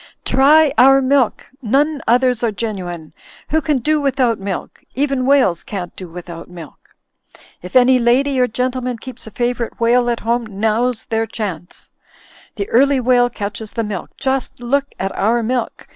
Try 0.25 0.73
our 0.79 0.99
milk! 0.99 1.45
None 1.61 2.01
others 2.07 2.41
are 2.41 2.51
genuine! 2.51 3.13
Who 3.49 3.61
can 3.61 3.77
do 3.77 4.01
without 4.01 4.39
milk. 4.39 4.83
Even 4.95 5.27
whales 5.27 5.63
can't 5.63 5.95
do 5.95 6.09
without 6.09 6.49
milk. 6.49 6.95
234 7.61 7.61
THE 7.61 7.69
FLYING 7.69 7.85
INN 7.87 7.91
If 7.93 8.01
any 8.03 8.03
lady 8.03 8.39
or 8.39 8.47
gentleman 8.47 8.97
keeps 8.97 9.27
a 9.27 9.29
favourite 9.29 9.79
whale 9.79 10.09
at 10.09 10.21
home, 10.21 10.59
now*s 10.59 11.05
their 11.05 11.27
chance! 11.27 11.91
The 12.55 12.67
early 12.71 12.99
whale 12.99 13.29
catches 13.29 13.73
the 13.73 13.83
milk. 13.83 14.17
Just 14.17 14.59
look 14.59 14.87
at 14.99 15.15
our 15.15 15.43
milk 15.43 15.87